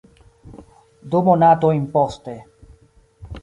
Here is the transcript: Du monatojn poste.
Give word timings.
Du 1.11 1.21
monatojn 1.27 1.85
poste. 1.99 2.35